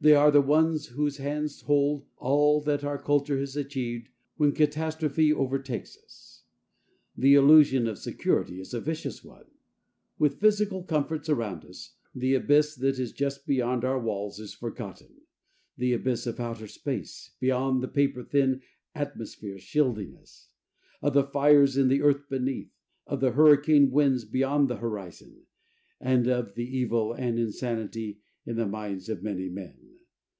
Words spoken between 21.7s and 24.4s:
in the earth beneath; of the hurricane winds